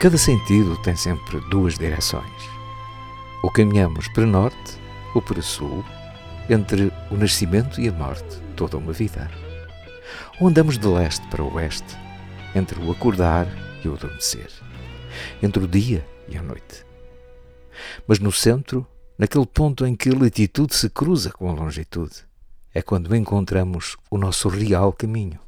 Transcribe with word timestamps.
Cada 0.00 0.16
sentido 0.16 0.76
tem 0.76 0.94
sempre 0.94 1.40
duas 1.50 1.76
direções. 1.76 2.48
Ou 3.42 3.50
caminhamos 3.50 4.06
para 4.06 4.24
norte 4.24 4.78
ou 5.12 5.20
para 5.20 5.42
sul, 5.42 5.84
entre 6.48 6.92
o 7.10 7.16
nascimento 7.16 7.80
e 7.80 7.88
a 7.88 7.92
morte, 7.92 8.40
toda 8.54 8.76
uma 8.76 8.92
vida. 8.92 9.28
Ou 10.40 10.46
andamos 10.46 10.78
de 10.78 10.86
leste 10.86 11.26
para 11.26 11.42
oeste, 11.42 11.96
entre 12.54 12.78
o 12.80 12.92
acordar 12.92 13.48
e 13.84 13.88
o 13.88 13.94
adormecer, 13.94 14.52
entre 15.42 15.64
o 15.64 15.66
dia 15.66 16.06
e 16.28 16.38
a 16.38 16.42
noite. 16.42 16.86
Mas 18.06 18.20
no 18.20 18.30
centro, 18.30 18.86
naquele 19.18 19.46
ponto 19.46 19.84
em 19.84 19.96
que 19.96 20.10
a 20.10 20.16
latitude 20.16 20.76
se 20.76 20.88
cruza 20.88 21.32
com 21.32 21.50
a 21.50 21.52
longitude, 21.52 22.24
é 22.72 22.80
quando 22.80 23.16
encontramos 23.16 23.96
o 24.08 24.16
nosso 24.16 24.48
real 24.48 24.92
caminho. 24.92 25.40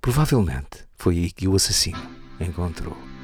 Provavelmente 0.00 0.84
foi 0.94 1.16
aí 1.16 1.32
que 1.32 1.48
o 1.48 1.56
assassino 1.56 1.98
encontrou. 2.38 3.15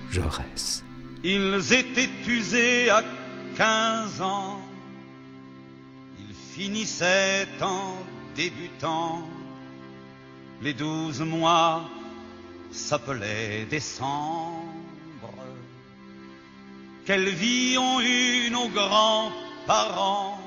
Ils 1.25 1.73
étaient 1.73 2.11
usés 2.27 2.91
à 2.91 3.03
quinze 3.57 4.21
ans, 4.21 4.61
ils 6.19 6.35
finissaient 6.35 7.49
en 7.63 7.97
débutant, 8.37 9.27
les 10.61 10.75
douze 10.75 11.21
mois 11.23 11.89
s'appelaient 12.71 13.65
décembre. 13.71 14.67
Quelle 17.07 17.31
vie 17.31 17.77
ont 17.79 18.01
eu 18.01 18.51
nos 18.51 18.69
grands-parents 18.69 20.39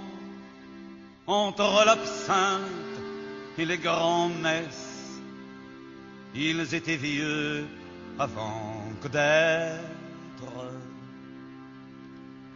entre 1.26 1.86
l'absinthe 1.86 2.62
et 3.58 3.66
les 3.66 3.80
grands-messes? 3.80 5.20
Ils 6.36 6.76
étaient 6.76 6.98
vieux 6.98 7.66
avant 8.20 8.75
d'être 9.10 10.72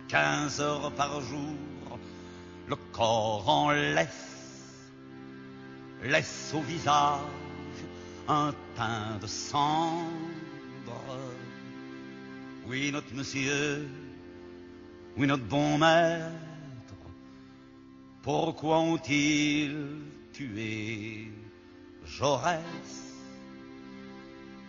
quinze 0.07 0.59
heures 0.59 0.91
par 0.93 1.21
jour, 1.21 1.99
le 2.67 2.75
corps 2.91 3.47
en 3.47 3.71
laisse, 3.71 4.89
laisse 6.03 6.51
au 6.55 6.61
visage 6.61 7.19
un 8.27 8.53
teint 8.75 9.17
de 9.21 9.27
cendre. 9.27 10.09
Oui, 12.67 12.91
notre 12.91 13.13
monsieur, 13.13 13.87
oui, 15.17 15.27
notre 15.27 15.45
bon 15.45 15.77
maître, 15.77 16.29
pourquoi 18.21 18.79
ont-ils 18.79 19.75
tué 20.33 21.31
Jaurès? 22.05 22.98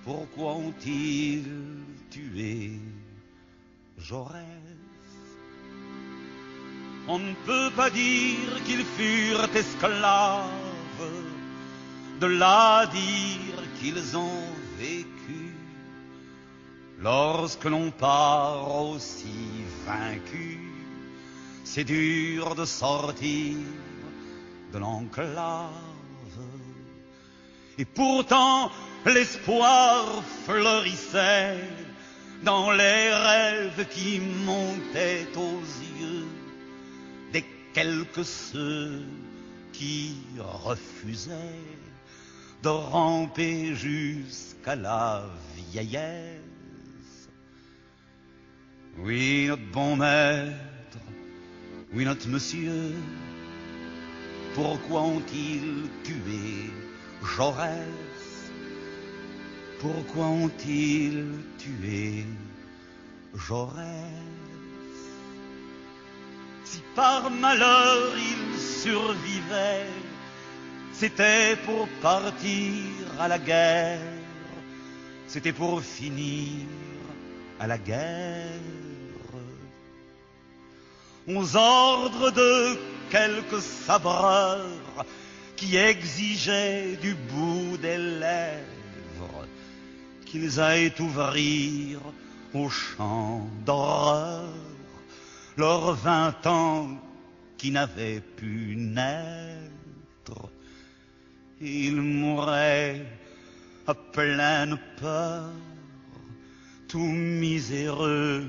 Pourquoi 0.04 0.54
ont-ils 0.54 1.44
tué 2.10 2.72
Jaurès 3.98 4.44
On 7.08 7.18
ne 7.18 7.34
peut 7.46 7.70
pas 7.76 7.90
dire 7.90 8.62
qu'ils 8.64 8.84
furent 8.84 9.54
esclaves, 9.54 10.48
de 12.20 12.26
là 12.26 12.86
dire 12.86 13.62
qu'ils 13.80 14.16
ont 14.16 14.46
vécu. 14.78 15.54
Lorsque 16.98 17.64
l'on 17.64 17.90
part 17.90 18.82
aussi 18.82 19.64
vaincu, 19.86 20.58
c'est 21.64 21.84
dur 21.84 22.54
de 22.54 22.64
sortir 22.64 23.56
de 24.72 24.78
l'enclave. 24.78 25.89
Et 27.80 27.86
pourtant, 27.86 28.70
l'espoir 29.06 30.22
fleurissait 30.44 31.56
dans 32.42 32.72
les 32.72 33.10
rêves 33.10 33.86
qui 33.88 34.20
montaient 34.44 35.26
aux 35.34 35.62
yeux 35.98 36.26
des 37.32 37.42
quelques 37.72 38.26
ceux 38.26 39.00
qui 39.72 40.14
refusaient 40.38 41.32
de 42.62 42.68
ramper 42.68 43.74
jusqu'à 43.74 44.76
la 44.76 45.24
vieillesse. 45.72 47.30
Oui, 48.98 49.46
notre 49.48 49.72
bon 49.72 49.96
maître, 49.96 50.98
oui, 51.94 52.04
notre 52.04 52.28
monsieur, 52.28 52.92
pourquoi 54.54 55.00
ont-ils 55.00 55.88
tué 56.04 56.89
Jaurès 57.22 58.10
pourquoi 59.80 60.26
ont-ils 60.26 61.24
tué 61.56 62.26
Jaurès? 63.34 63.86
Si 66.64 66.80
par 66.94 67.30
malheur 67.30 68.12
il 68.14 68.58
survivait, 68.58 69.86
c'était 70.92 71.56
pour 71.64 71.88
partir 72.02 72.74
à 73.18 73.26
la 73.26 73.38
guerre, 73.38 74.00
c'était 75.26 75.54
pour 75.54 75.80
finir 75.80 76.66
à 77.58 77.66
la 77.66 77.78
guerre. 77.78 78.60
Aux 81.26 81.56
ordres 81.56 82.30
de 82.32 82.78
quelques 83.10 83.62
sabreurs 83.62 85.06
qui 85.60 85.76
exigeaient 85.76 86.96
du 87.02 87.14
bout 87.14 87.76
des 87.76 87.98
lèvres 87.98 89.46
qu'ils 90.24 90.58
aillent 90.58 90.94
ouvrir 91.00 92.00
au 92.54 92.70
champ 92.70 93.46
d'horreur 93.66 94.48
leurs 95.58 95.92
vingt 95.96 96.46
ans 96.46 96.88
qui 97.58 97.70
n'avaient 97.70 98.22
pu 98.22 98.74
naître. 98.74 100.48
Ils 101.60 102.00
mouraient 102.00 103.04
à 103.86 103.92
pleine 103.92 104.78
peur, 104.98 105.50
tout 106.88 107.12
miséreux, 107.44 108.48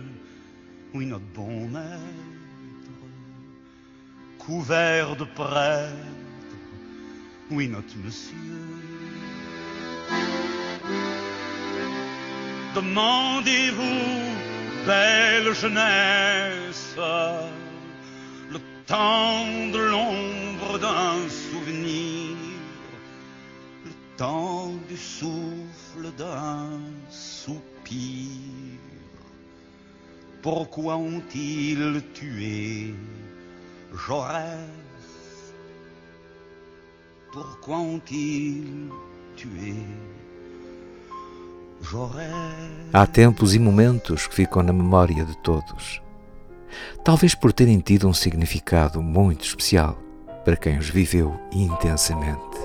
oui 0.93 1.07
notre 1.07 1.25
bon 1.35 1.67
maître, 1.67 3.01
couvert 4.39 5.17
de 5.17 5.25
prêtres, 5.25 6.20
oui 7.51 7.67
notre 7.67 7.97
monsieur. 7.97 8.35
Demandez-vous, 12.75 14.85
belle 14.85 15.53
jeunesse, 15.53 16.95
le 18.49 18.59
temps 18.85 19.45
de 19.73 19.77
l'ombre 19.77 20.79
d'un 20.79 21.29
souvenir, 21.29 22.37
le 23.85 23.91
temps 24.17 24.71
du 24.87 24.97
souffle 24.97 26.11
d'un 26.17 26.79
soupir. 27.09 28.29
Pourquoi 30.41 30.95
ont-ils 30.95 32.01
tué 32.13 32.93
Jaurès 34.07 34.80
Pourquoi 37.31 37.77
ont-ils 37.77 38.91
tué 39.37 39.73
Há 42.93 43.07
tempos 43.07 43.55
e 43.55 43.59
momentos 43.59 44.27
que 44.27 44.35
ficam 44.35 44.61
na 44.61 44.73
memória 44.73 45.23
de 45.23 45.37
todos. 45.37 46.01
Talvez 47.05 47.33
por 47.33 47.53
terem 47.53 47.79
tido 47.79 48.07
um 48.07 48.13
significado 48.13 49.01
muito 49.01 49.45
especial 49.45 49.97
para 50.43 50.57
quem 50.57 50.77
os 50.77 50.89
viveu 50.89 51.39
intensamente. 51.53 52.57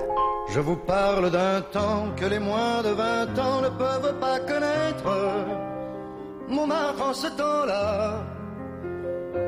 Je 0.49 0.59
vous 0.59 0.77
parle 0.77 1.31
d'un 1.31 1.61
temps 1.71 2.13
que 2.17 2.25
les 2.25 2.39
moins 2.39 2.83
de 2.83 2.93
20 2.93 3.39
ans 3.39 3.61
ne 3.61 3.69
peuvent 3.69 4.19
pas 4.19 4.39
connaître. 4.41 5.45
Montmartre 6.49 7.01
en 7.01 7.13
ce 7.13 7.27
temps-là 7.27 8.36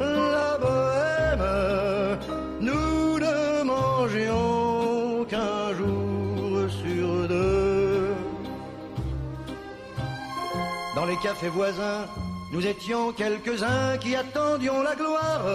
la 0.00 0.58
bohème, 0.58 2.18
nous 2.60 3.18
ne 3.18 3.62
mangions 3.62 5.24
qu'un 5.24 5.74
jour 5.74 6.70
sur 6.70 7.28
deux. 7.28 8.14
Dans 10.94 11.06
les 11.06 11.16
cafés 11.16 11.48
voisins, 11.48 12.06
nous 12.52 12.66
étions 12.66 13.12
quelques-uns 13.12 13.96
qui 13.98 14.16
attendions 14.16 14.82
la 14.82 14.94
gloire. 14.96 15.46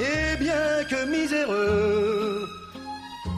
Et 0.00 0.36
bien 0.36 0.84
que 0.90 1.04
miséreux, 1.04 2.48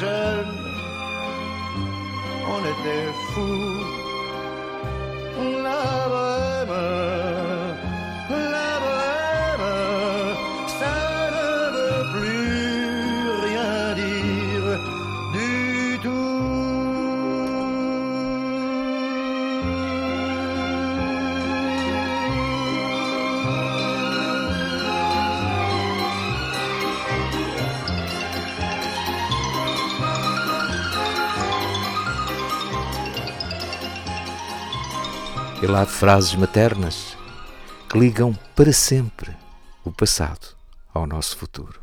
jeune, 0.00 0.56
on 2.54 2.60
était 2.72 3.12
fous. 3.32 3.69
Lá 35.70 35.86
frases 35.86 36.34
maternas 36.34 37.16
que 37.88 37.96
ligam 37.96 38.36
para 38.56 38.72
sempre 38.72 39.30
o 39.84 39.92
passado 39.92 40.56
ao 40.92 41.06
nosso 41.06 41.36
futuro. 41.36 41.78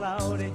cloudy 0.00 0.50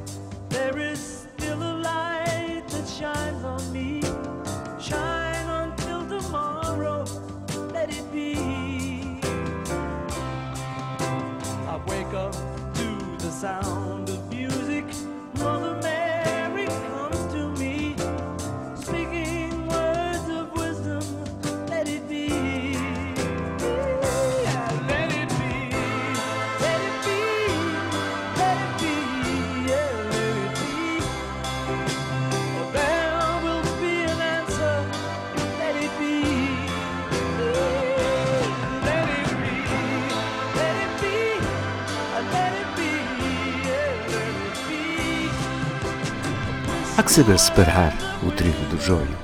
que 47.05 47.11
saber 47.11 47.37
separar 47.37 47.93
o 48.23 48.31
trigo 48.31 48.65
do 48.65 48.81
joio, 48.81 49.15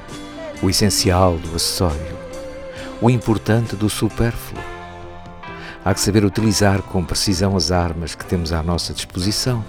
o 0.61 0.69
essencial 0.69 1.35
do 1.39 1.55
acessório, 1.55 2.15
o 3.01 3.09
importante 3.09 3.75
do 3.75 3.89
supérfluo. 3.89 4.63
Há 5.83 5.91
que 5.91 6.00
saber 6.00 6.23
utilizar 6.23 6.83
com 6.83 7.03
precisão 7.03 7.57
as 7.57 7.71
armas 7.71 8.13
que 8.13 8.23
temos 8.23 8.53
à 8.53 8.61
nossa 8.61 8.93
disposição, 8.93 9.65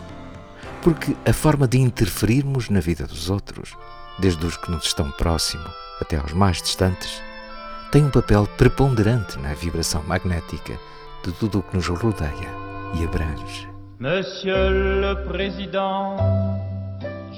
porque 0.83 1.17
a 1.25 1.33
forma 1.33 1.67
de 1.67 1.81
interferirmos 1.81 2.69
na 2.69 2.81
vida 2.81 3.07
dos 3.07 3.31
outros, 3.31 3.75
desde 4.19 4.45
os 4.45 4.59
que 4.59 4.71
nos 4.71 4.85
estão 4.85 5.11
próximos 5.13 5.73
até 5.99 6.19
aos 6.19 6.35
mais 6.35 6.61
distantes, 6.61 7.23
tem 7.91 8.05
um 8.05 8.11
papel 8.11 8.47
preponderante 8.59 9.39
na 9.39 9.55
vibração 9.55 10.03
magnética 10.03 10.79
de 11.25 11.33
tudo 11.33 11.61
o 11.61 11.63
que 11.63 11.77
nos 11.77 11.89
rodeia 11.89 12.51
e 12.95 13.05
abrange. 13.05 13.73
Monsieur 13.99 14.71
le 15.01 15.15
Président, 15.29 16.17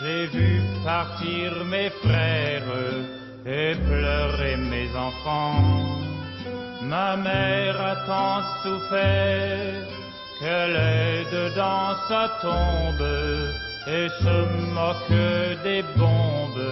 J'ai 0.00 0.26
vu 0.26 0.60
partir 0.84 1.64
mes 1.64 1.90
frères 1.90 2.62
et 3.46 3.74
pleurer 3.74 4.56
mes 4.56 4.88
enfants. 4.94 5.62
Ma 6.82 7.16
mère 7.16 7.80
a 7.80 7.96
tant 8.06 8.42
souffert 8.62 9.86
qu'elle 10.38 10.76
est 10.76 11.24
dedans 11.32 11.94
sa 12.08 12.28
tombe 12.42 13.08
et 13.86 14.08
se 14.08 14.36
moque 14.74 15.62
des 15.64 15.82
bombes 15.96 16.66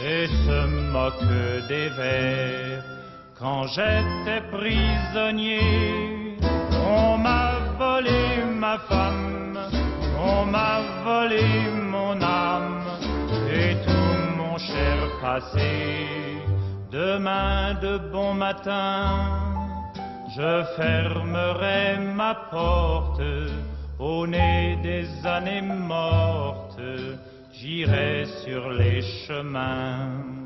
et 0.00 0.26
se 0.26 0.66
moque 0.92 1.68
des 1.68 1.88
vers. 1.90 2.82
Quand 3.38 3.66
j'étais 3.66 4.40
prisonnier, 4.50 6.38
on 6.72 7.18
m'a 7.18 7.52
volé 7.78 8.44
ma 8.54 8.78
femme, 8.78 9.58
on 10.18 10.46
m'a 10.46 10.80
volé 11.04 11.44
mon 11.92 12.20
âme 12.22 12.45
cher 14.58 15.10
passé. 15.20 15.96
Demain 16.90 17.74
de 17.80 17.98
bon 18.12 18.34
matin, 18.34 19.54
je 20.36 20.64
fermerai 20.76 21.98
ma 22.14 22.34
porte 22.50 23.22
au 23.98 24.26
nez 24.26 24.78
des 24.82 25.06
années 25.26 25.62
mortes, 25.62 26.80
j'irai 27.52 28.24
sur 28.44 28.70
les 28.70 29.02
chemins. 29.26 30.45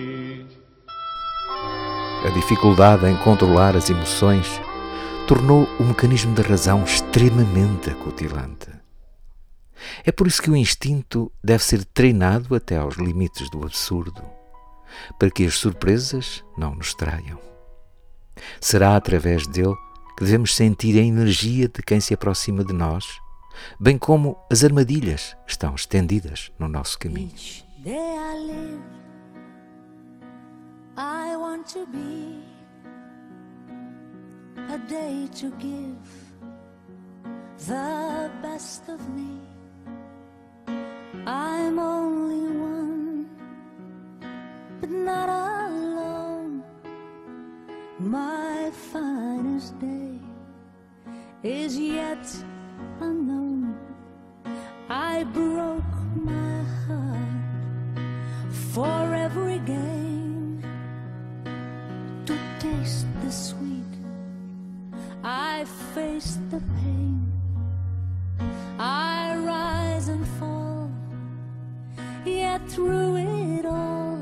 A 2.23 2.29
dificuldade 2.29 3.07
em 3.07 3.17
controlar 3.17 3.75
as 3.75 3.89
emoções 3.89 4.47
tornou 5.27 5.63
o 5.79 5.83
mecanismo 5.83 6.35
da 6.35 6.43
razão 6.43 6.83
extremamente 6.83 7.89
acutilante. 7.89 8.67
É 10.05 10.11
por 10.11 10.27
isso 10.27 10.39
que 10.39 10.51
o 10.51 10.55
instinto 10.55 11.31
deve 11.43 11.63
ser 11.63 11.83
treinado 11.83 12.53
até 12.53 12.77
aos 12.77 12.95
limites 12.95 13.49
do 13.49 13.63
absurdo, 13.63 14.23
para 15.17 15.31
que 15.31 15.43
as 15.43 15.55
surpresas 15.55 16.43
não 16.55 16.75
nos 16.75 16.93
traiam. 16.93 17.39
Será 18.59 18.95
através 18.95 19.47
dele 19.47 19.75
que 20.15 20.23
devemos 20.23 20.55
sentir 20.55 20.99
a 20.99 21.03
energia 21.03 21.67
de 21.67 21.81
quem 21.81 21.99
se 21.99 22.13
aproxima 22.13 22.63
de 22.63 22.71
nós, 22.73 23.05
bem 23.79 23.97
como 23.97 24.37
as 24.51 24.63
armadilhas 24.63 25.35
estão 25.47 25.73
estendidas 25.73 26.51
no 26.59 26.67
nosso 26.67 26.99
caminho. 26.99 27.33
I 30.97 31.37
want 31.37 31.67
to 31.67 31.85
be 31.85 32.43
a 34.69 34.77
day 34.77 35.29
to 35.35 35.51
give 35.51 35.97
the 37.67 38.29
best 38.41 38.89
of 38.89 38.99
me. 39.15 39.39
I'm 41.25 41.79
only 41.79 42.57
one, 42.57 43.29
but 44.81 44.89
not 44.89 45.29
alone. 45.29 46.63
My 47.99 48.69
finest 48.91 49.79
day 49.79 50.19
is 51.41 51.79
yet 51.79 52.25
unknown. 52.99 53.77
I 54.89 55.23
broke 55.23 55.95
my 56.15 56.63
heart 56.85 57.99
for 58.73 59.15
every 59.15 59.59
game 59.59 60.20
taste 62.61 63.07
the 63.23 63.31
sweet. 63.31 63.93
I 65.23 65.65
face 65.95 66.37
the 66.51 66.61
pain. 66.77 67.33
I 68.77 69.35
rise 69.37 70.09
and 70.09 70.27
fall. 70.37 70.91
Yet 72.23 72.61
through 72.69 73.15
it 73.15 73.65
all, 73.65 74.19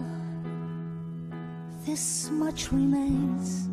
this 1.85 2.29
much 2.31 2.71
remains. 2.71 3.67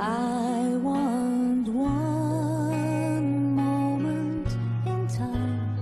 I 0.00 0.78
want 0.88 1.68
one 1.68 3.54
moment 3.54 4.48
in 4.86 5.06
time 5.08 5.76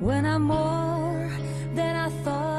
when 0.00 0.26
I'm 0.26 0.42
more 0.42 1.30
than 1.74 1.96
I 1.96 2.10
thought. 2.24 2.53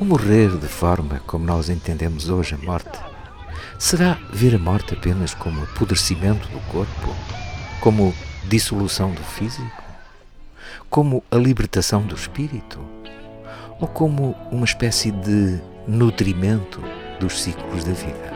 O 0.00 0.04
morrer 0.06 0.56
de 0.56 0.66
forma 0.66 1.20
como 1.26 1.44
nós 1.44 1.68
entendemos 1.68 2.30
hoje 2.30 2.54
a 2.54 2.58
morte? 2.58 2.98
Será 3.78 4.16
ver 4.32 4.54
a 4.54 4.58
morte 4.58 4.94
apenas 4.94 5.34
como 5.34 5.62
apodrecimento 5.62 6.48
do 6.48 6.58
corpo? 6.72 7.14
Como 7.82 8.14
dissolução 8.48 9.12
do 9.12 9.22
físico? 9.22 9.82
Como 10.88 11.22
a 11.30 11.36
libertação 11.36 12.00
do 12.00 12.14
espírito? 12.14 12.78
Ou 13.78 13.86
como 13.86 14.34
uma 14.50 14.64
espécie 14.64 15.10
de 15.10 15.60
nutrimento 15.86 16.82
dos 17.20 17.38
ciclos 17.38 17.84
da 17.84 17.92
vida? 17.92 18.29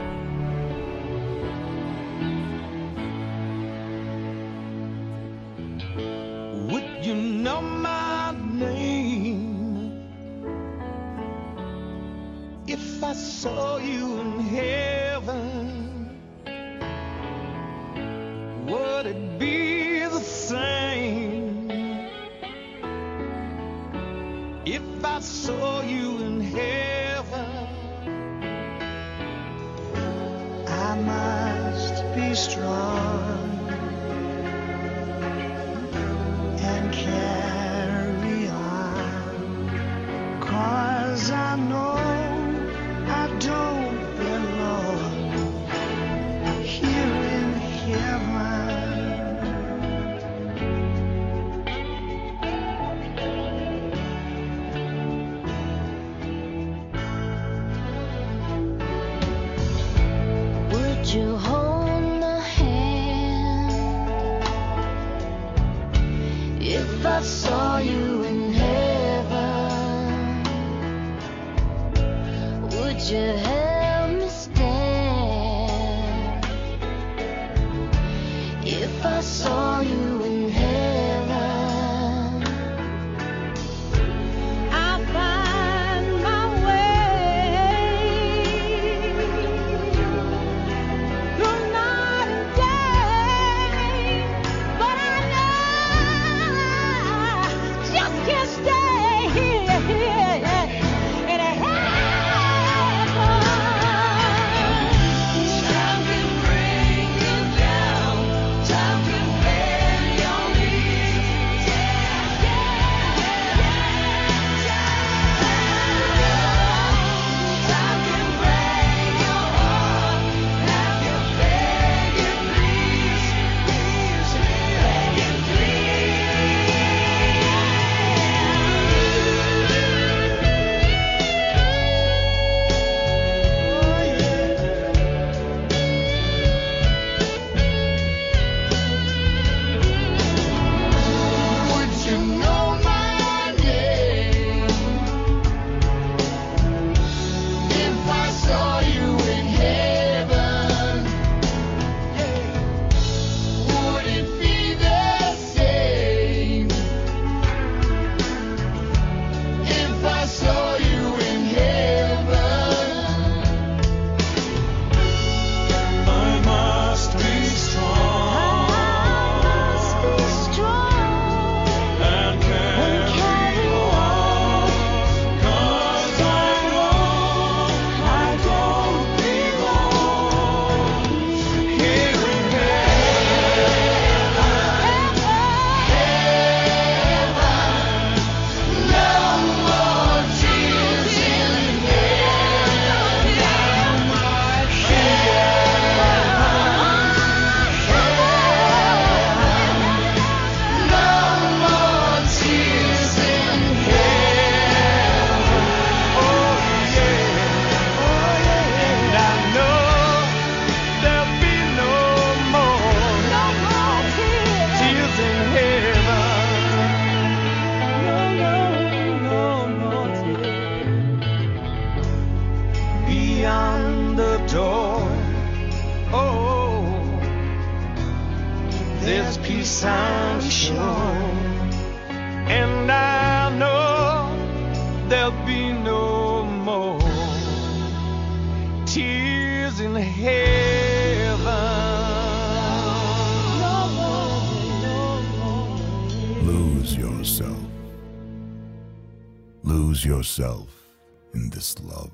Yourself 250.38 250.88
in 251.32 251.48
this 251.50 251.78
love. 251.80 252.10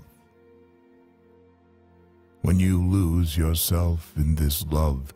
When 2.43 2.61
you 2.61 2.83
lose 2.83 3.35
yourself 3.35 4.13
in 4.15 4.35
this 4.35 4.63
love, 4.67 5.15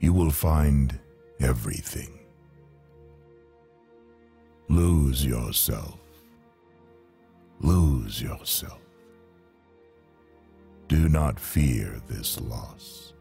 you 0.00 0.14
will 0.14 0.30
find 0.30 0.98
everything. 1.38 2.18
Lose 4.70 5.22
yourself. 5.24 5.98
Lose 7.60 8.22
yourself. 8.22 8.80
Do 10.88 11.10
not 11.10 11.38
fear 11.38 12.00
this 12.08 12.40
loss, 12.40 13.12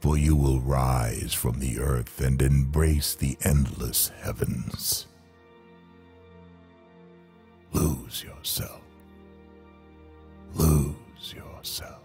for 0.00 0.18
you 0.18 0.36
will 0.36 0.60
rise 0.60 1.32
from 1.32 1.60
the 1.60 1.78
earth 1.78 2.20
and 2.20 2.42
embrace 2.42 3.14
the 3.14 3.38
endless 3.42 4.10
heavens. 4.20 5.06
Lose 7.74 8.22
yourself. 8.22 8.82
Lose 10.54 11.34
yourself. 11.34 12.02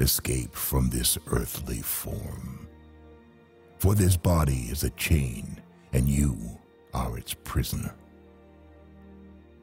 Escape 0.00 0.52
from 0.52 0.90
this 0.90 1.16
earthly 1.28 1.80
form, 1.80 2.66
for 3.78 3.94
this 3.94 4.16
body 4.16 4.66
is 4.70 4.82
a 4.82 4.90
chain, 4.90 5.62
and 5.92 6.08
you 6.08 6.36
are 6.92 7.16
its 7.16 7.34
prisoner. 7.44 7.94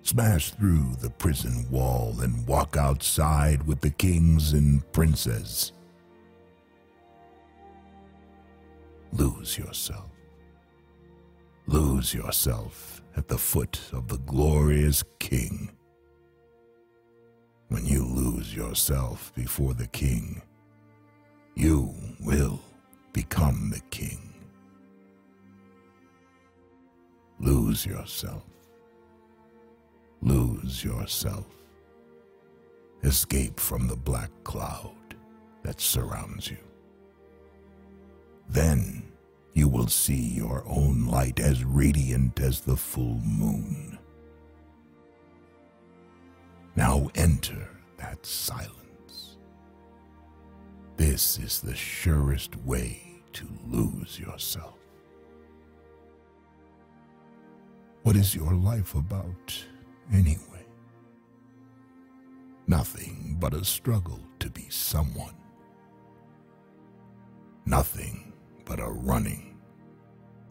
Smash 0.04 0.52
through 0.52 0.96
the 1.02 1.10
prison 1.10 1.70
wall 1.70 2.16
and 2.22 2.48
walk 2.48 2.78
outside 2.78 3.68
with 3.68 3.82
the 3.82 3.90
kings 3.90 4.54
and 4.54 4.90
princes. 4.94 5.74
Lose 9.12 9.58
yourself. 9.58 10.10
Lose 11.68 12.14
yourself 12.14 12.91
at 13.16 13.28
the 13.28 13.38
foot 13.38 13.80
of 13.94 14.08
the 14.08 14.18
glorious 14.20 15.04
King. 15.20 15.72
When 17.68 17.86
you 17.86 18.06
lose 18.06 18.56
yourself 18.56 19.34
before 19.36 19.74
the 19.74 19.88
King, 19.88 20.42
you 21.56 21.94
will 22.20 22.60
become 23.14 23.70
the 23.70 23.82
King. 23.90 24.34
Lose 27.40 27.86
yourself. 27.86 28.44
Lose 30.22 30.84
yourself. 30.84 31.46
Escape 33.04 33.60
from 33.60 33.88
the 33.88 33.96
black 33.96 34.32
cloud 34.44 35.16
that 35.64 35.82
surrounds 35.82 36.50
you. 36.50 36.58
Then 38.50 39.11
you 39.54 39.68
will 39.68 39.88
see 39.88 40.34
your 40.34 40.64
own 40.68 41.08
light 41.08 41.40
as 41.40 41.64
radiant 41.64 42.40
as 42.40 42.62
the 42.62 42.76
full 42.78 43.20
moon. 43.24 44.00
Now 46.76 47.10
enter 47.16 47.70
that 47.98 48.26
silence. 48.26 49.38
This 50.96 51.38
is 51.40 51.60
the 51.62 51.76
surest 51.76 52.56
way 52.58 53.24
to 53.34 53.48
lose 53.68 54.20
yourself. 54.20 54.78
What 58.04 58.16
is 58.16 58.34
your 58.34 58.54
life 58.54 58.96
about, 58.96 59.64
anyway? 60.12 60.66
Nothing 62.68 63.38
but 63.40 63.54
a 63.54 63.66
struggle 63.66 64.20
to 64.40 64.50
be 64.50 64.68
someone. 64.70 65.36
Nothing 67.66 68.31
but 68.72 68.80
a 68.80 68.90
running 68.90 69.58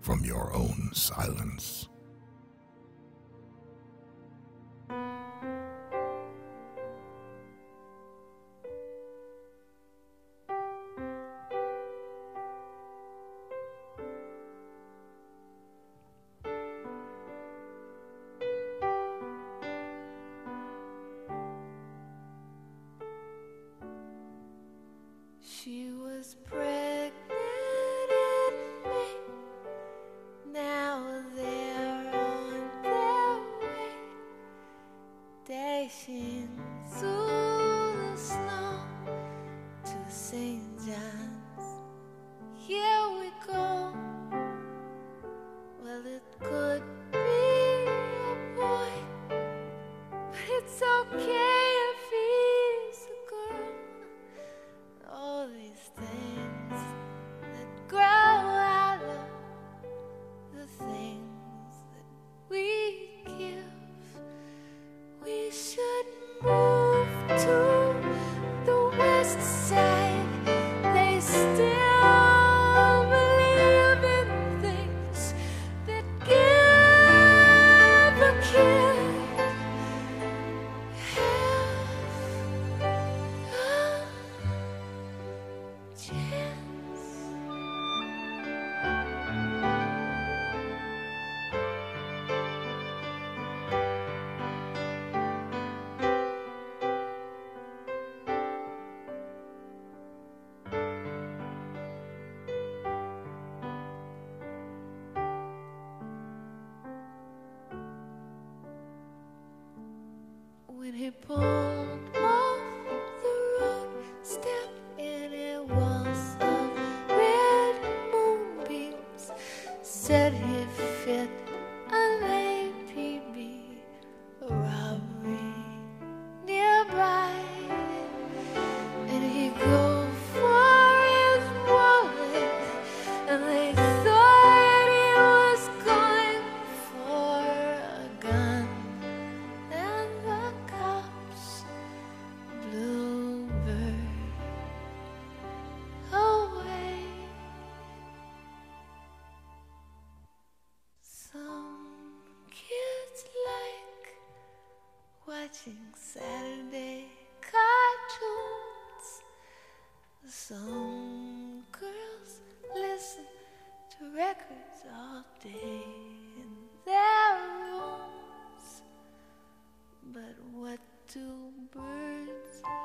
from 0.02 0.22
your 0.26 0.52
own 0.52 0.90
silence. 0.92 1.89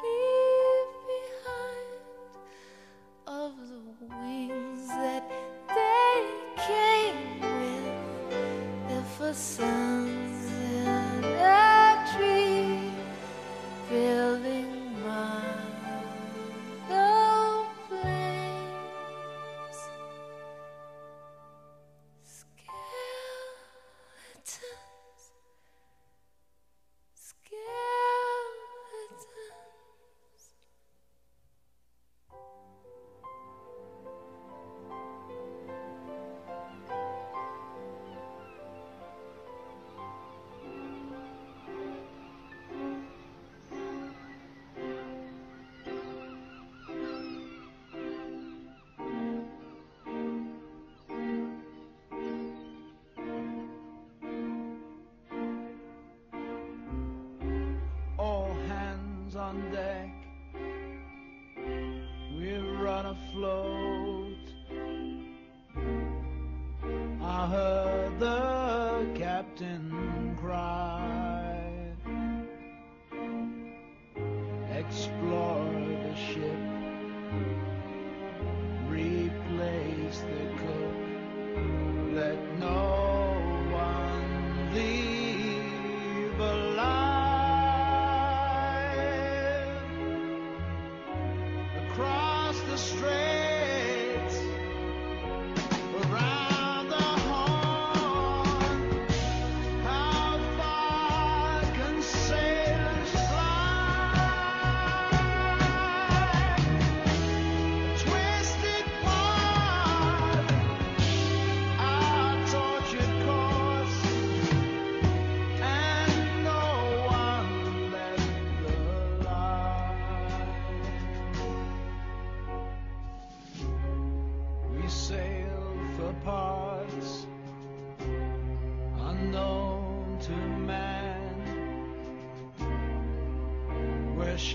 Leave 0.02 0.15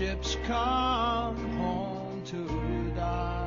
ships 0.01 0.35
come 0.47 1.37
home 1.57 2.23
to 2.25 2.91
die. 2.95 3.40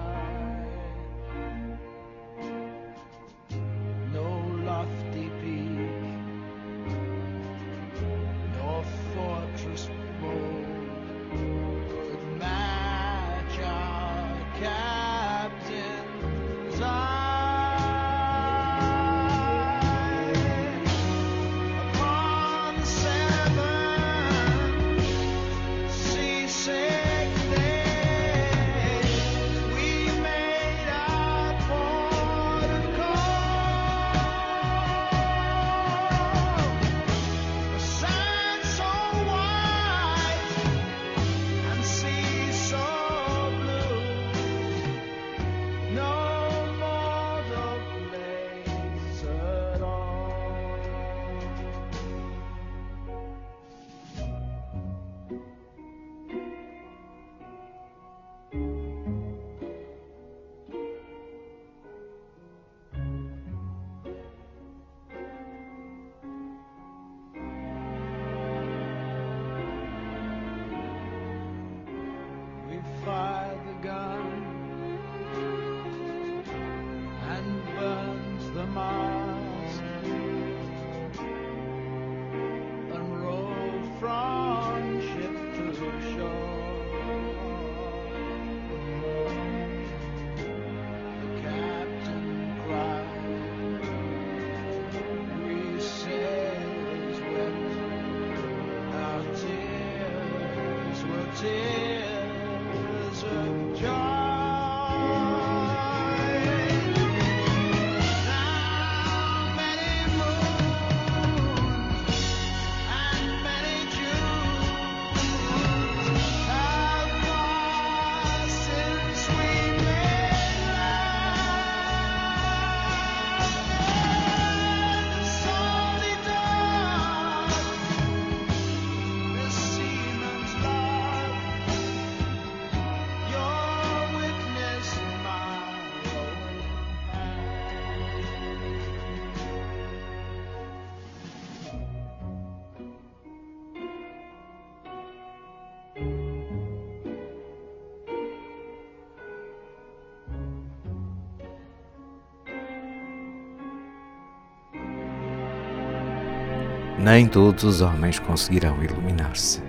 Nem 157.05 157.29
todos 157.29 157.65
os 157.65 157.83
homens 157.83 158.19
conseguirão 158.19 158.83
iluminar-se. 158.83 159.63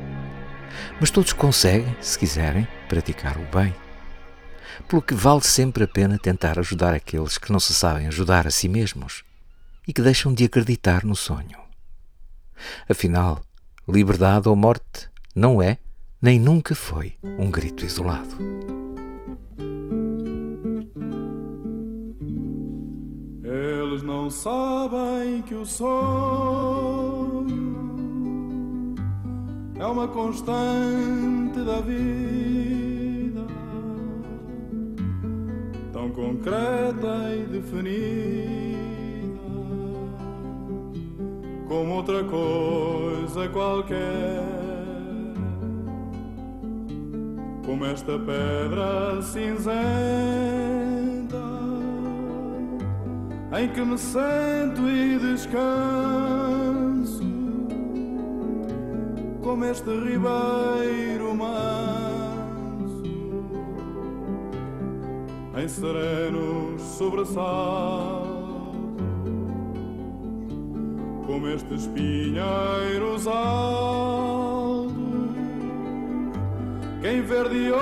Mas 1.02 1.12
todos 1.12 1.34
conseguem, 1.34 1.94
se 2.00 2.18
quiserem, 2.18 2.66
praticar 2.88 3.36
o 3.36 3.46
bem. 3.54 3.76
Pelo 4.88 5.02
que 5.02 5.14
vale 5.14 5.42
sempre 5.42 5.84
a 5.84 5.88
pena 5.88 6.18
tentar 6.18 6.58
ajudar 6.58 6.94
aqueles 6.94 7.38
que 7.38 7.52
não 7.52 7.60
se 7.60 7.74
sabem 7.74 8.08
ajudar 8.08 8.48
a 8.48 8.52
si 8.52 8.70
mesmos 8.70 9.26
e 9.86 9.92
que 9.92 10.02
deixam 10.02 10.34
de 10.34 10.46
acreditar 10.46 11.04
no 11.04 11.14
sonho. 11.14 11.60
Afinal, 12.88 13.44
liberdade 13.86 14.48
ou 14.48 14.56
morte 14.56 15.10
não 15.36 15.62
é, 15.62 15.78
nem 16.22 16.40
nunca 16.40 16.74
foi, 16.74 17.18
um 17.22 17.52
grito 17.52 17.84
isolado. 17.86 18.85
Eles 23.96 24.04
não 24.04 24.30
sabem 24.30 25.42
que 25.44 25.56
o 25.56 25.66
sonho 25.66 27.46
é 29.80 29.86
uma 29.86 30.06
constante 30.06 31.62
da 31.66 31.80
vida, 31.80 33.40
tão 35.94 36.10
concreta 36.10 37.36
e 37.38 37.46
definida 37.50 38.76
como 41.70 41.94
outra 41.94 42.22
coisa 42.26 43.48
qualquer. 43.48 44.44
Como 47.66 47.86
esta 47.86 48.20
pedra 48.20 49.22
cinzenta 49.22 50.85
em 53.58 53.70
que 53.70 53.82
me 53.82 53.98
sento 53.98 54.82
e 54.90 55.18
descanso, 55.18 55.56
como 59.42 59.64
este 59.64 59.90
ribeiro 59.90 61.34
manso, 61.34 63.04
em 65.58 65.68
serenos 65.70 66.82
sobressaltos, 66.82 68.36
como 71.26 71.48
estes 71.48 71.88
pinheiros 71.88 73.26
altos, 73.26 74.94
que 77.00 77.08
em 77.08 77.22
verde 77.22 77.56
e 77.56 77.74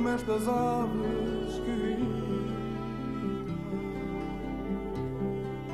como 0.00 0.08
estas 0.08 0.48
aves 0.48 1.60
que 1.62 1.76
gritam 1.76 2.08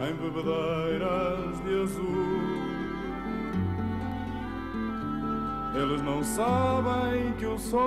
em 0.02 0.14
bebedeiras 0.16 1.62
de 1.64 1.82
azul. 1.82 2.66
Eles 5.76 6.02
não 6.02 6.24
sabem 6.24 7.32
que 7.38 7.46
o 7.46 7.56
sonho. 7.56 7.86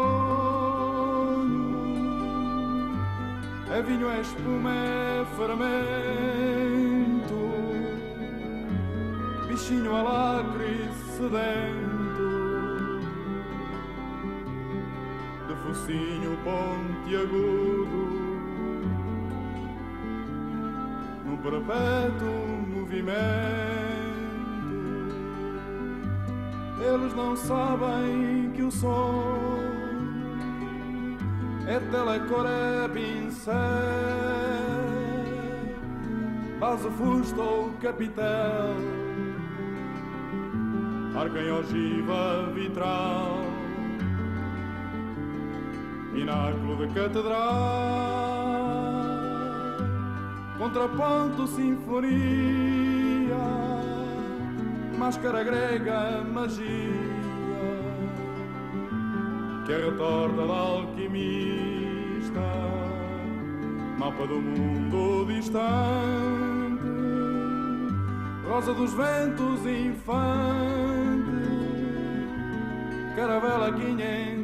É 3.75 3.81
vinho, 3.81 4.09
é 4.09 4.21
espuma, 4.21 4.73
é 4.73 5.25
fermento, 5.35 5.59
bichinho 9.49 9.93
alacre 9.93 10.89
sedento 11.17 11.88
de 15.89 15.97
focinho 15.97 16.37
pontiagudo 16.43 18.19
num 21.25 21.37
perpétuo 21.37 22.31
movimento. 22.67 23.19
Eles 26.81 27.13
não 27.15 27.35
sabem 27.35 28.51
que 28.55 28.63
o 28.63 28.71
som 28.71 29.59
é 31.67 31.79
telecor, 31.79 32.45
é 32.45 32.87
pincel, 32.87 33.55
base, 36.59 36.89
fusto 36.91 37.41
ou 37.41 37.71
capitel 37.81 38.75
arca 41.15 41.39
ogiva 41.53 42.49
vitral, 42.53 43.38
pináculo 46.19 46.75
de 46.75 46.87
catedral, 46.87 47.37
contraponto 50.57 51.47
sinfonia, 51.47 53.37
máscara 54.97 55.43
grega 55.43 56.21
magia, 56.33 56.67
que 59.65 59.71
retorta 59.71 60.45
da 60.45 60.53
alquimista, 60.53 62.41
mapa 63.97 64.27
do 64.27 64.41
mundo 64.41 65.25
distante, 65.25 65.69
rosa 68.45 68.73
dos 68.73 68.93
ventos 68.93 69.65
infante, 69.65 70.19
caravela 73.15 73.71
quinhentista, 73.71 74.38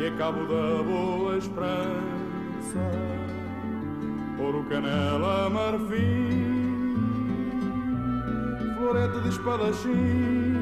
que 0.00 0.06
é 0.06 0.10
cabo 0.12 0.46
da 0.46 0.82
boa 0.82 1.36
esperança, 1.36 2.80
ouro, 4.38 4.64
canela, 4.64 5.50
marfim, 5.50 6.96
florete 8.78 9.20
de 9.20 9.28
espadachim, 9.28 10.54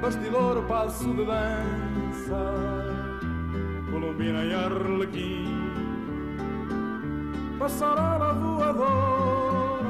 bastidor, 0.00 0.64
passo 0.64 1.14
de 1.14 1.24
dança, 1.24 2.42
colombina 3.92 4.44
e 4.44 4.54
arlequim, 4.54 5.70
passarola 7.60 8.32
voadora, 8.32 9.86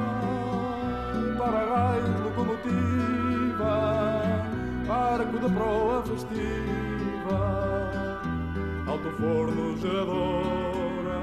para-raio, 1.39 2.23
locomotiva, 2.23 3.73
arco 4.87 5.39
de 5.39 5.49
proa 5.55 6.03
festiva, 6.03 6.82
alto 9.03 9.11
forno 9.17 9.77
geradora, 9.77 11.19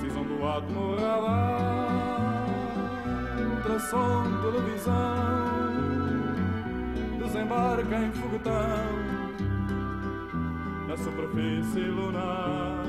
cisão 0.00 0.24
do 0.24 0.46
átomo 0.46 0.94
radar, 0.94 2.46
ultrassom, 3.56 4.24
televisão, 4.42 4.94
desembarca 7.18 7.96
em 7.96 8.12
foguetão 8.12 8.54
na 10.86 10.96
superfície 10.96 11.80
lunar. 11.80 12.84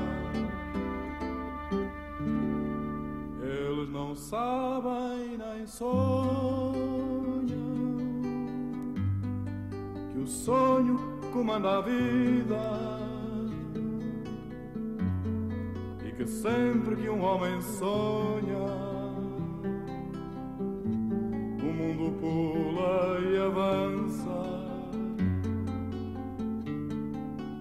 Eles 3.42 3.88
não 3.90 4.14
sabem 4.14 5.38
nem 5.38 5.66
sonham 5.66 6.76
que 10.12 10.18
o 10.18 10.26
sonho 10.26 11.00
comanda 11.32 11.78
a 11.78 11.80
vida 11.80 12.95
sempre 16.26 16.96
que 16.96 17.08
um 17.08 17.22
homem 17.22 17.60
sonha. 17.60 18.66
O 21.62 21.72
mundo 21.72 22.12
pula 22.20 23.20
e 23.20 23.38
avança. 23.38 24.26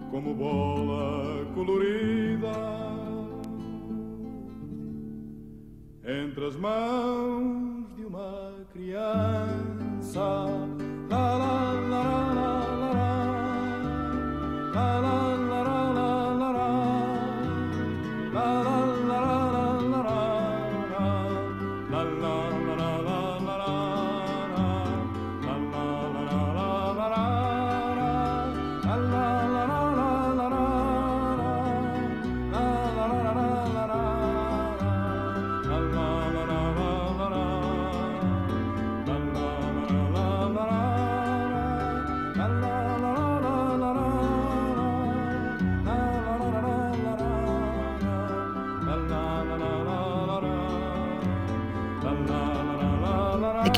Como 0.10 0.34
bola 0.34 1.46
colorida. 1.54 2.54
Entre 6.04 6.46
as 6.46 6.56
mãos 6.56 7.96
de 7.96 8.06
uma 8.06 8.54
criança. 8.72 10.46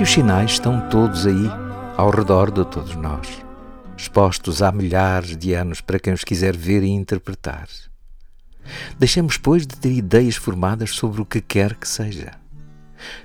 Os 0.07 0.13
sinais 0.13 0.51
estão 0.51 0.79
todos 0.89 1.27
aí, 1.27 1.51
ao 1.97 2.09
redor 2.09 2.49
de 2.49 2.63
todos 2.63 2.95
nós, 2.95 3.27
expostos 3.97 4.61
há 4.61 4.71
milhares 4.71 5.35
de 5.35 5.53
anos 5.53 5.81
para 5.81 5.99
quem 5.99 6.13
os 6.13 6.23
quiser 6.23 6.55
ver 6.55 6.81
e 6.81 6.87
interpretar. 6.87 7.67
Deixemos, 8.97 9.37
pois, 9.37 9.67
de 9.67 9.75
ter 9.75 9.91
ideias 9.91 10.37
formadas 10.37 10.91
sobre 10.91 11.21
o 11.21 11.25
que 11.25 11.41
quer 11.41 11.75
que 11.75 11.85
seja. 11.85 12.31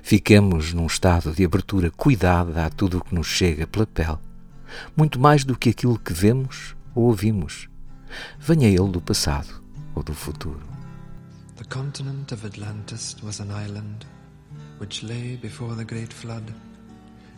Fiquemos 0.01 0.73
num 0.73 0.85
estado 0.85 1.31
de 1.31 1.45
abertura 1.45 1.89
cuidada 1.89 2.65
a 2.65 2.69
tudo 2.69 2.97
o 2.97 3.01
que 3.01 3.15
nos 3.15 3.27
chega 3.27 3.65
pela 3.65 3.87
pele, 3.87 4.19
muito 4.93 5.17
mais 5.17 5.45
do 5.45 5.57
que 5.57 5.69
aquilo 5.69 5.97
que 5.97 6.11
vemos 6.11 6.75
ou 6.93 7.05
ouvimos, 7.05 7.69
venha 8.37 8.67
ele 8.67 8.91
do 8.91 8.99
passado 8.99 9.63
ou 9.95 10.03
do 10.03 10.13
futuro. 10.13 10.59
The 11.55 11.63
continent 11.63 12.33
of 12.33 12.45
Atlantis 12.45 13.15
was 13.23 13.39
an 13.39 13.51
island 13.65 14.05
which 14.81 15.05
lay 15.05 15.37
before 15.37 15.77
the 15.77 15.85
great 15.85 16.13
flood 16.13 16.43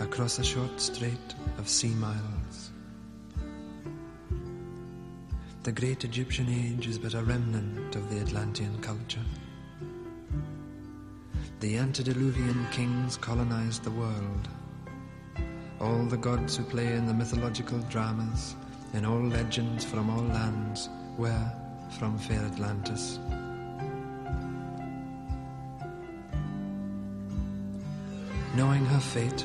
across 0.00 0.38
a 0.38 0.44
short 0.44 0.80
strait 0.80 1.34
of 1.58 1.68
sea 1.68 1.94
miles. 1.94 2.70
The 5.62 5.72
great 5.72 6.04
Egyptian 6.04 6.48
age 6.48 6.86
is 6.86 6.98
but 6.98 7.14
a 7.14 7.24
remnant 7.24 7.96
of 7.96 8.08
the 8.10 8.20
Atlantean 8.20 8.78
culture. 8.80 9.24
The 11.60 11.78
antediluvian 11.78 12.66
kings 12.70 13.16
colonized 13.16 13.82
the 13.82 13.90
world. 13.90 14.48
All 15.80 16.04
the 16.04 16.16
gods 16.16 16.56
who 16.56 16.64
play 16.64 16.92
in 16.92 17.06
the 17.06 17.14
mythological 17.14 17.78
dramas, 17.90 18.54
in 18.92 19.04
all 19.04 19.22
legends 19.22 19.84
from 19.84 20.10
all 20.10 20.22
lands, 20.22 20.88
were 21.16 21.52
from 21.98 22.18
fair 22.18 22.40
Atlantis. 22.40 23.18
Knowing 28.54 28.86
her 28.86 29.00
fate, 29.00 29.44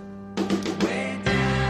Way 0.41 1.19
down. 1.23 1.60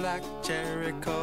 like 0.00 0.24
Jericho. 0.42 1.19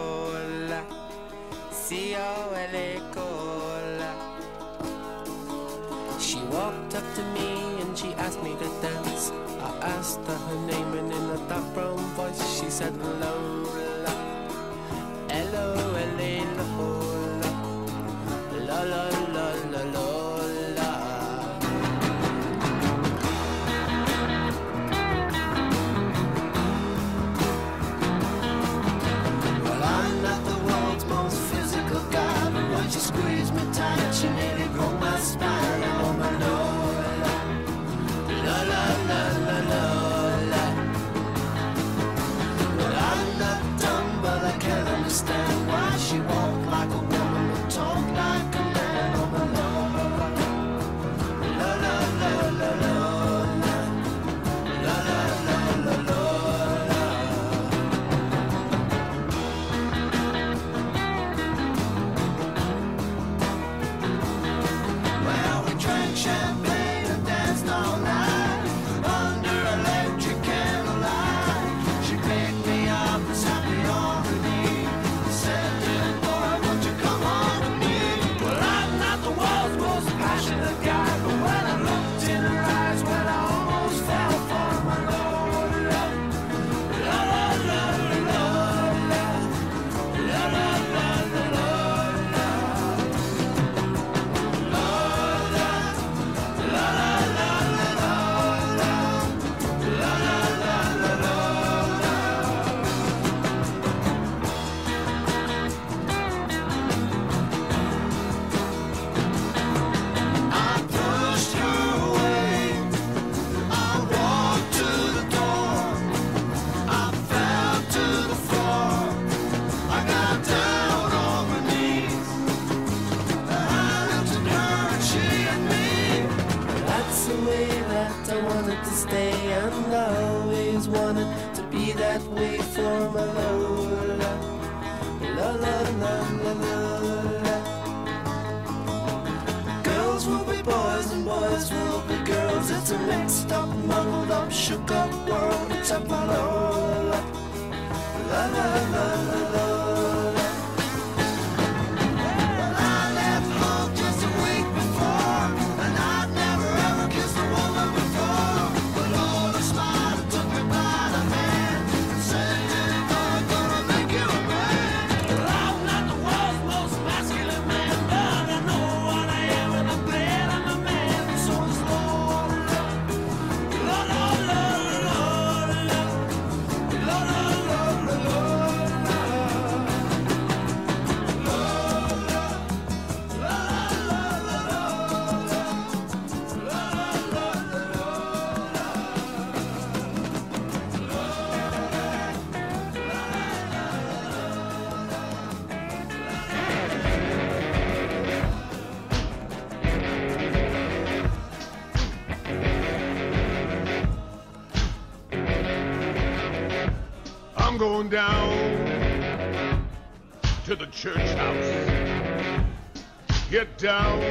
Down 213.77 214.23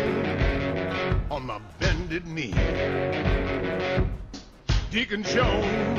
on 1.31 1.47
my 1.47 1.61
bended 1.79 2.27
knee. 2.27 2.53
Deacon 4.91 5.23
Jones, 5.23 5.96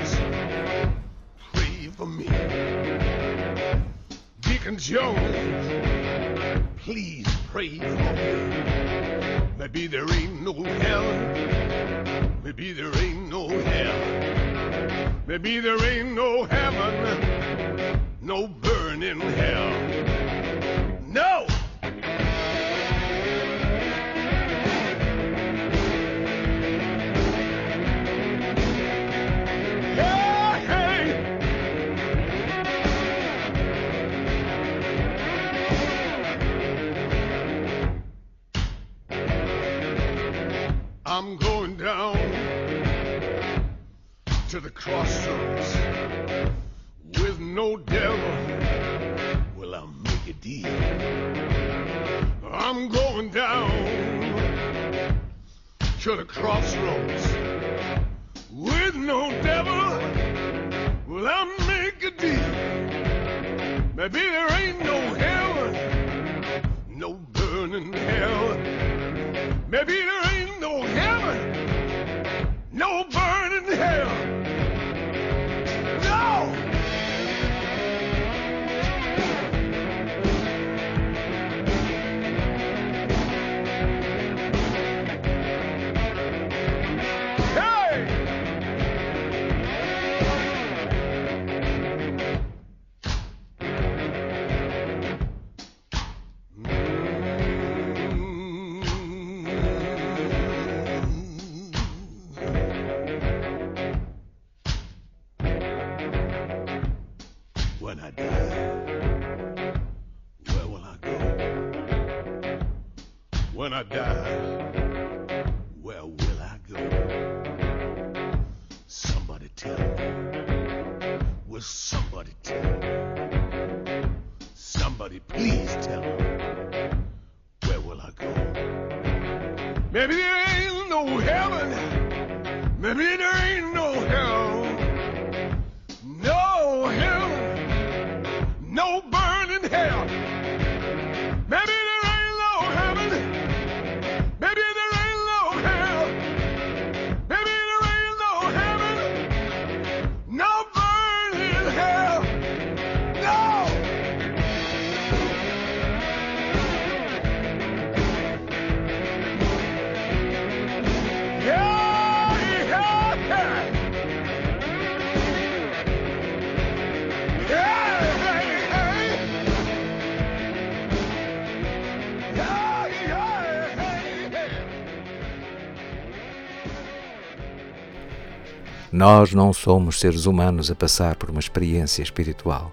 Nós 178.97 179.31
não 179.31 179.53
somos 179.53 179.99
seres 179.99 180.25
humanos 180.25 180.71
a 180.71 180.75
passar 180.75 181.17
por 181.17 181.29
uma 181.29 181.39
experiência 181.39 182.01
espiritual, 182.01 182.71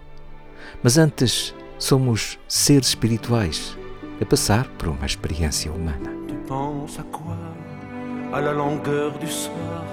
mas 0.83 0.97
antes 0.97 1.55
somos 1.79 2.39
seres 2.49 2.89
espirituais 2.89 3.77
a 4.22 4.25
passar 4.25 4.66
por 4.79 4.89
uma 4.89 5.05
experiência 5.05 5.70
humana. 5.70 6.11
Tu 6.27 6.35
penses 6.49 6.99
à 6.99 7.03
quoi 7.03 7.37
À 8.33 8.41
la 8.41 8.53
langueur 8.53 9.18
du 9.18 9.27
soir, 9.27 9.85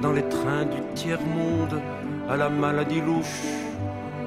dans 0.00 0.12
les 0.12 0.22
trains 0.28 0.64
du 0.66 0.80
tiers-monde, 0.94 1.82
à 2.28 2.36
la 2.36 2.48
maladie 2.48 3.00
louche, 3.00 3.42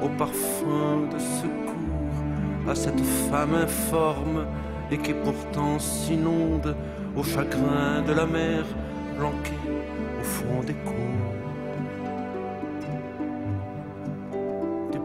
au 0.01 0.09
parfum 0.17 1.07
de 1.13 1.17
secours, 1.17 2.69
à 2.69 2.75
cette 2.75 3.05
femme 3.31 3.55
informe 3.55 4.47
et 4.91 4.97
qui 4.97 5.13
pourtant 5.13 5.79
s'inonde 5.79 6.75
au 7.15 7.23
chagrin 7.23 8.01
de 8.05 8.11
la 8.11 8.25
mer, 8.25 8.65
planquée 9.17 9.63
au 10.19 10.23
fond 10.25 10.61
des 10.67 10.73
cours. 10.73 11.12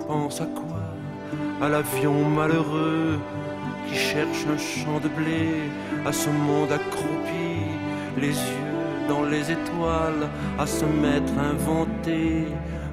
Tu 0.09 0.15
penses 0.15 0.41
à 0.41 0.47
quoi? 0.47 0.81
À 1.61 1.69
l'avion 1.69 2.25
malheureux 2.31 3.19
qui 3.87 3.95
cherche 3.95 4.47
un 4.51 4.57
champ 4.57 4.99
de 5.01 5.09
blé, 5.09 5.51
à 6.07 6.13
ce 6.13 6.31
monde 6.31 6.73
accroupi, 6.73 7.61
les 8.17 8.29
yeux 8.29 9.07
dans 9.07 9.25
les 9.25 9.53
étoiles, 9.53 10.27
à 10.59 10.67
se 10.67 10.87
mettre 10.87 11.35
inventé 11.39 12.47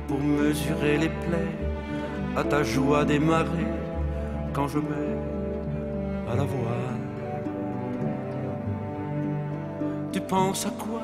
pour 0.10 0.20
mesurer 0.20 0.98
les 0.98 1.08
plaies, 1.08 1.56
à 2.36 2.44
ta 2.44 2.64
joie 2.64 3.06
des 3.06 3.20
marées 3.20 3.74
quand 4.52 4.68
je 4.68 4.80
mets 4.80 5.18
à 6.30 6.36
la 6.36 6.44
voile. 6.44 7.00
Tu 10.12 10.20
penses 10.20 10.66
à 10.66 10.72
quoi? 10.72 11.02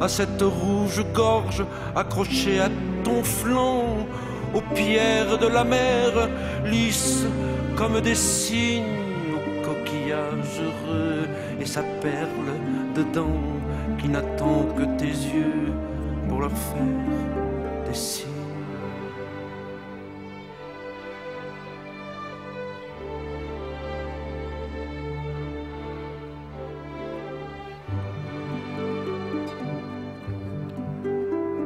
À 0.00 0.06
cette 0.06 0.42
rouge 0.42 1.04
gorge 1.12 1.64
accrochée 1.96 2.60
à 2.60 2.68
ton 3.02 3.24
flanc, 3.24 4.06
aux 4.54 4.74
pierres 4.74 5.38
de 5.38 5.46
la 5.46 5.64
mer, 5.64 6.28
lisses 6.64 7.26
comme 7.76 8.00
des 8.00 8.14
cygnes, 8.14 8.84
aux 9.34 9.64
coquillages 9.64 10.60
heureux 10.60 11.28
et 11.60 11.66
sa 11.66 11.82
perle 11.82 12.50
dedans 12.94 13.42
qui 13.98 14.08
n'attend 14.08 14.66
que 14.76 14.84
tes 14.98 15.06
yeux 15.06 15.72
pour 16.28 16.40
leur 16.40 16.50
faire 16.50 17.86
des 17.86 17.94
signes. 17.94 18.26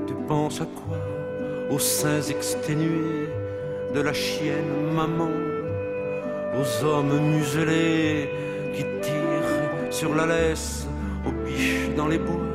Tu 0.06 0.14
penses 0.26 0.60
à 0.60 0.66
quoi 0.66 0.91
Aux 1.72 1.78
seins 1.78 2.20
exténués 2.20 3.30
de 3.94 4.00
la 4.02 4.12
chienne 4.12 4.92
maman, 4.94 5.30
aux 6.54 6.84
hommes 6.84 7.18
muselés 7.34 8.28
qui 8.74 8.84
tirent 9.00 9.88
sur 9.88 10.14
la 10.14 10.26
laisse, 10.26 10.86
aux 11.26 11.32
biches 11.46 11.88
dans 11.96 12.08
les 12.08 12.18
bois, 12.18 12.46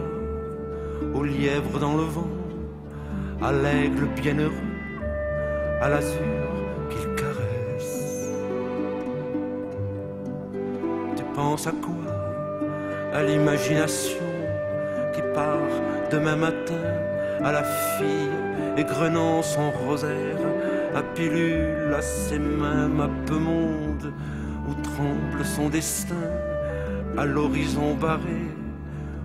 aux 1.15 1.23
lièvres 1.23 1.79
dans 1.79 1.95
le 1.95 2.03
vent, 2.03 2.29
à 3.41 3.51
l'aigle 3.51 4.05
bienheureux, 4.15 4.53
à 5.81 5.89
l'azur 5.89 6.21
qu'il 6.91 7.15
caresse. 7.15 8.31
Tu 11.15 11.23
penses 11.33 11.65
à 11.65 11.71
quoi? 11.71 12.13
À 13.13 13.23
l'imagination 13.23 14.29
qui 15.15 15.21
part 15.33 15.71
demain 16.11 16.35
matin 16.35 16.83
à 17.43 17.51
la 17.51 17.63
fille 17.63 18.46
égrenant 18.77 19.41
son 19.41 19.71
rosaire, 19.71 20.37
à 20.95 21.01
pilule, 21.01 21.93
à 21.97 22.01
ses 22.01 22.39
mains, 22.39 22.87
ma 22.87 23.09
peu 23.25 23.37
monde, 23.37 24.13
où 24.67 24.73
tremble 24.81 25.43
son 25.43 25.69
destin, 25.69 26.15
à 27.17 27.25
l'horizon 27.25 27.95
barré, 27.95 28.51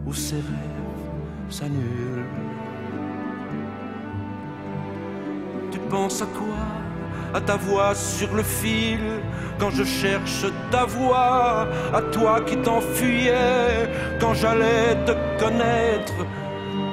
où 0.06 0.14
ses 0.14 0.36
rêves 0.36 1.12
s'annulent. 1.50 2.26
Tu 5.70 5.78
penses 5.90 6.22
à 6.22 6.26
quoi? 6.26 6.64
À 7.34 7.40
ta 7.40 7.56
voix 7.56 7.94
sur 7.94 8.34
le 8.34 8.42
fil, 8.42 9.00
quand 9.58 9.70
je 9.70 9.84
cherche 9.84 10.44
ta 10.70 10.84
voix, 10.84 11.66
à 11.94 12.02
toi 12.12 12.40
qui 12.42 12.56
t'enfuyais, 12.56 13.88
quand 14.20 14.34
j'allais 14.34 14.96
te 15.06 15.12
connaître, 15.42 16.14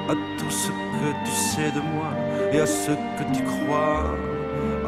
à 0.08 0.14
tout 0.38 0.50
ce 0.50 0.68
que 0.68 1.10
tu 1.24 1.30
sais 1.30 1.70
de 1.72 1.80
moi 1.80 2.19
et 2.52 2.60
à 2.60 2.66
ce 2.66 2.90
que 2.90 3.24
tu 3.34 3.42
crois, 3.44 4.04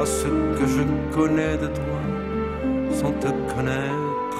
à 0.00 0.04
ce 0.06 0.26
que 0.26 0.66
je 0.66 0.82
connais 1.14 1.56
de 1.56 1.66
toi 1.66 2.00
sans 2.92 3.12
te 3.12 3.28
connaître. 3.54 4.38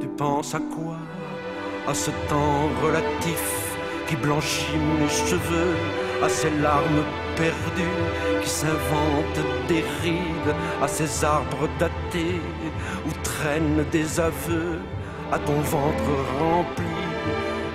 Tu 0.00 0.06
penses 0.08 0.54
à 0.54 0.58
quoi? 0.58 0.96
À 1.86 1.94
ce 1.94 2.10
temps 2.28 2.68
relatif 2.82 3.76
qui 4.08 4.16
blanchit 4.16 4.76
mes 4.98 5.08
cheveux, 5.08 5.74
à 6.22 6.28
ces 6.28 6.50
larmes 6.50 7.04
qui 8.42 8.48
s'inventent 8.48 9.66
des 9.68 9.84
rides, 10.02 10.54
à 10.82 10.88
ces 10.88 11.24
arbres 11.24 11.68
datés 11.78 12.40
où 13.06 13.10
traînent 13.22 13.84
des 13.90 14.20
aveux, 14.20 14.78
à 15.32 15.38
ton 15.38 15.60
ventre 15.60 16.14
rempli 16.38 16.84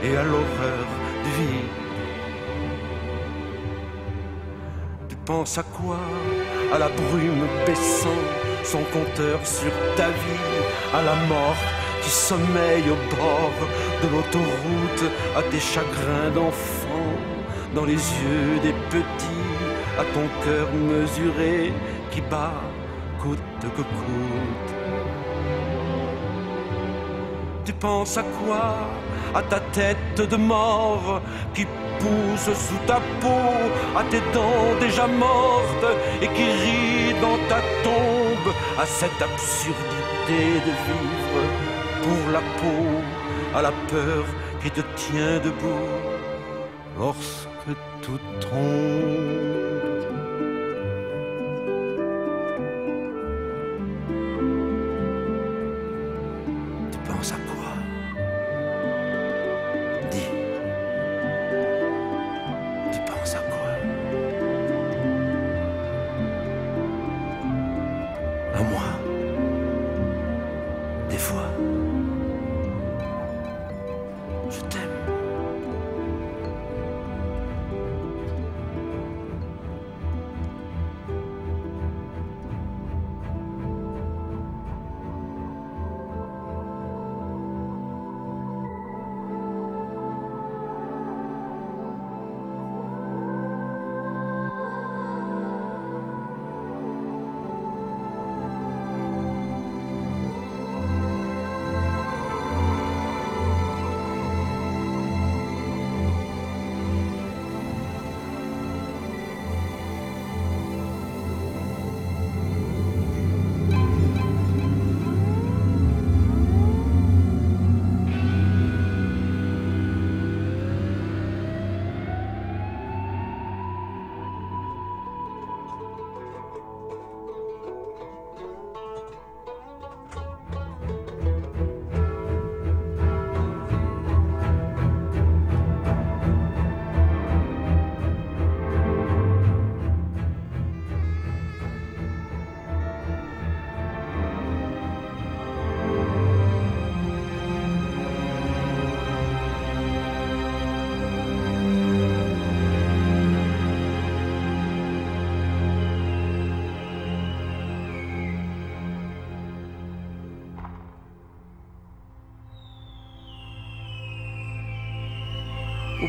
et 0.03 0.15
à 0.15 0.23
l'horreur 0.23 0.87
du 1.23 1.31
vide. 1.31 1.69
Tu 5.09 5.15
penses 5.25 5.57
à 5.57 5.63
quoi? 5.63 5.97
À 6.73 6.77
la 6.77 6.89
brume 6.89 7.47
baissant 7.65 8.23
son 8.63 8.83
compteur 8.93 9.39
sur 9.45 9.71
ta 9.95 10.07
vie, 10.07 10.63
à 10.93 11.01
la 11.01 11.15
mort 11.27 11.57
qui 12.01 12.09
sommeille 12.09 12.89
au 12.89 13.15
bord 13.15 13.59
de 14.01 14.07
l'autoroute, 14.15 15.11
à 15.35 15.41
tes 15.43 15.59
chagrins 15.59 16.29
d'enfant, 16.33 17.09
dans 17.75 17.85
les 17.85 17.93
yeux 17.93 18.59
des 18.63 18.73
petits, 18.89 19.38
à 19.99 20.03
ton 20.15 20.27
cœur 20.45 20.67
mesuré 20.73 21.73
qui 22.11 22.21
bat 22.21 22.61
coûte 23.21 23.39
que 23.75 23.83
coûte. 23.97 24.71
Tu 27.65 27.73
penses 27.73 28.17
à 28.17 28.23
quoi? 28.37 28.67
À 29.35 29.41
ta 29.43 29.59
tête 29.59 30.21
de 30.33 30.37
mort 30.37 31.21
qui 31.53 31.65
pousse 31.99 32.49
sous 32.65 32.81
ta 32.87 32.99
peau, 33.21 33.51
à 33.99 34.03
tes 34.11 34.23
dents 34.33 34.73
déjà 34.79 35.05
mortes 35.05 35.91
et 36.21 36.27
qui 36.35 36.47
rit 36.63 37.13
dans 37.21 37.39
ta 37.51 37.59
tombe 37.83 38.53
à 38.81 38.85
cette 38.85 39.21
absurdité 39.21 40.41
de 40.67 40.73
vivre 40.87 41.41
pour 42.03 42.31
la 42.31 42.43
peau, 42.59 42.85
à 43.57 43.61
la 43.61 43.73
peur 43.91 44.23
qui 44.63 44.71
te 44.71 44.81
tient 44.95 45.37
debout 45.43 45.91
lorsque 46.97 47.73
tout 48.01 48.21
tombe. 48.39 49.48